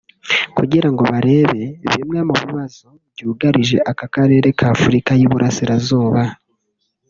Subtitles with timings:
[0.57, 6.21] kugirango barebe bimwe mu bibazo byugarije aka karere ka Afurika y’Iburasirazuba